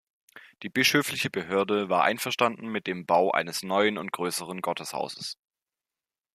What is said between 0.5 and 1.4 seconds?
Die Bischöfliche